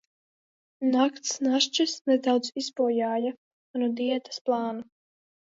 Nakts 0.95 1.35
našķis 1.47 1.93
nedaudz 2.13 2.49
izbojāja 2.63 3.35
manu 3.43 3.93
diētas 4.01 4.43
plānu. 4.49 4.85